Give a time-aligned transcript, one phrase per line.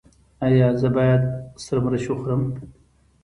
[0.45, 1.23] ایا زه باید
[1.63, 2.43] سره مرچ وخورم؟